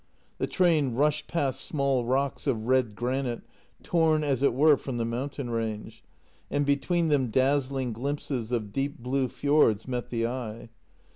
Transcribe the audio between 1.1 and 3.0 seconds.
past small rocks of red